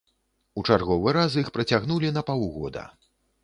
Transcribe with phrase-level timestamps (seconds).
[0.61, 2.91] У чарговы раз іх працягнулі на паўгода.